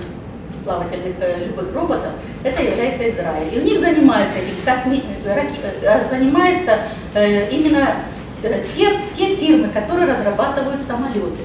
плавательных 0.63 1.15
э, 1.19 1.45
любых 1.47 1.73
роботов, 1.73 2.11
это 2.43 2.61
является 2.61 3.09
Израиль. 3.09 3.47
И 3.53 3.59
у 3.59 3.63
них 3.63 3.79
занимаются 3.79 4.37
этим 4.37 4.55
косми... 4.63 5.01
э, 5.25 5.35
раки- 5.35 5.59
э, 5.83 6.09
занимаются 6.09 6.77
э, 7.13 7.49
именно 7.49 7.87
те, 8.75 8.87
те 9.17 9.35
фирмы, 9.35 9.69
которые 9.69 10.07
разрабатывают 10.11 10.81
самолеты. 10.85 11.43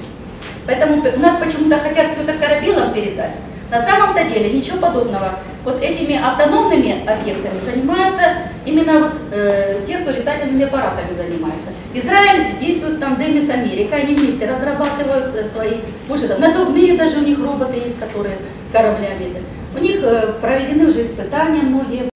Поэтому 0.65 0.97
у 1.01 1.19
нас 1.19 1.35
почему-то 1.43 1.77
хотят 1.79 2.11
все 2.11 2.21
это 2.23 2.33
корабелам 2.33 2.93
передать. 2.93 3.31
На 3.71 3.81
самом-то 3.81 4.23
деле 4.25 4.51
ничего 4.53 4.77
подобного. 4.77 5.39
Вот 5.63 5.81
этими 5.81 6.15
автономными 6.15 7.05
объектами 7.07 7.55
занимаются 7.65 8.23
именно 8.65 8.99
вот, 8.99 9.11
э, 9.31 9.81
те, 9.87 9.97
кто 9.99 10.11
летательными 10.11 10.65
аппаратами 10.65 11.15
занимается. 11.15 11.71
Израиль 11.93 12.45
действует 12.59 12.95
в 12.95 12.99
тандеме 12.99 13.41
с 13.41 13.49
Америкой, 13.49 14.01
они 14.01 14.15
вместе 14.15 14.45
разрабатывают 14.45 15.35
э, 15.35 15.45
свои, 15.45 15.77
может, 16.07 16.29
там, 16.29 16.41
надувные 16.41 16.97
даже 16.97 17.19
у 17.19 17.21
них 17.21 17.39
роботы 17.39 17.77
есть, 17.77 17.99
которые 17.99 18.37
кораблями. 18.71 19.43
У 19.75 19.79
них 19.79 19.97
э, 20.01 20.33
проведены 20.41 20.87
уже 20.87 21.05
испытания 21.05 21.61
многие. 21.61 22.09